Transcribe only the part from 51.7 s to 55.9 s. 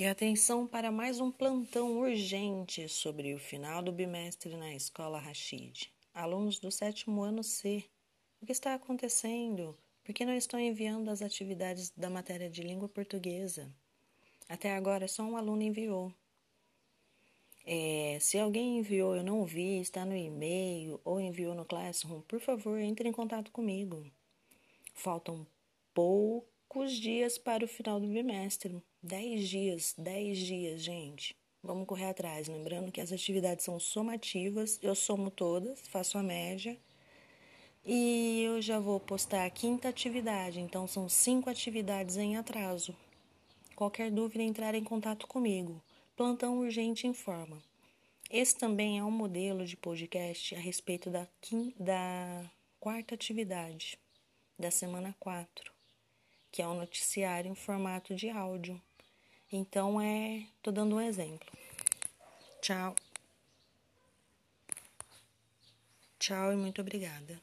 da quarta atividade da semana 4,